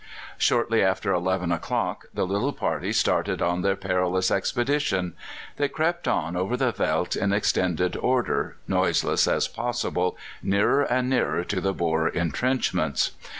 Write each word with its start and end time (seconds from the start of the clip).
Shortly 0.39 0.81
after 0.83 1.11
eleven 1.13 1.51
o'clock 1.51 2.07
the 2.11 2.25
little 2.25 2.53
party 2.53 2.91
started 2.91 3.39
on 3.39 3.61
their 3.61 3.75
perilous 3.75 4.31
expedition; 4.31 5.13
they 5.57 5.67
crept 5.69 6.07
on 6.07 6.35
over 6.35 6.57
the 6.57 6.71
veldt 6.71 7.15
in 7.15 7.31
extended 7.31 7.95
order, 7.95 8.57
noiseless 8.67 9.27
as 9.27 9.47
possible, 9.47 10.17
nearer 10.41 10.81
and 10.81 11.07
nearer 11.07 11.43
to 11.43 11.61
the 11.61 11.71
Boer 11.75 12.09
entrenchments. 12.09 13.11